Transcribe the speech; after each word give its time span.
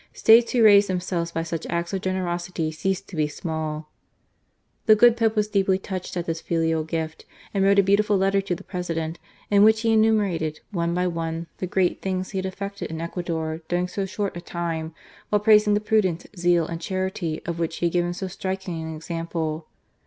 "States 0.13 0.51
who 0.53 0.63
raise 0.63 0.87
themselves 0.87 1.31
by 1.31 1.43
such 1.43 1.67
acts 1.69 1.93
of 1.93 2.01
generosity 2.01 2.71
cease 2.71 3.01
to 3.01 3.15
be 3.15 3.27
small!" 3.27 3.87
The 4.87 4.95
good 4.95 5.15
Pope 5.15 5.35
was 5.35 5.47
deeply 5.47 5.77
touched 5.77 6.17
at 6.17 6.25
this 6.25 6.41
filial 6.41 6.83
gift, 6.83 7.23
and 7.53 7.63
wrote 7.63 7.77
a 7.77 7.83
beautiful 7.83 8.17
letter 8.17 8.41
to 8.41 8.55
the 8.55 8.63
President, 8.63 9.19
in 9.51 9.61
which 9.61 9.81
he 9.81 9.93
enumerated, 9.93 10.59
one 10.71 10.95
by 10.95 11.05
one, 11.05 11.45
the 11.59 11.67
great 11.67 12.01
things 12.01 12.31
he 12.31 12.39
had 12.39 12.47
effected 12.47 12.89
in 12.89 12.99
Ecuador 12.99 13.61
during 13.67 13.87
so 13.87 14.07
short 14.07 14.35
a 14.35 14.41
time, 14.41 14.95
while 15.29 15.39
praising 15.39 15.75
the 15.75 15.79
prudence, 15.79 16.25
zeal, 16.35 16.65
and 16.65 16.81
charity 16.81 17.39
of 17.45 17.59
which 17.59 17.77
he 17.77 17.85
had 17.85 17.93
given 17.93 18.15
so 18.15 18.25
striking 18.27 18.81
an 18.81 18.95
example. 18.95 19.67